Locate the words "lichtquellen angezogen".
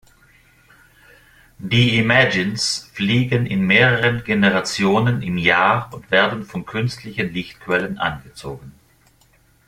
7.31-8.71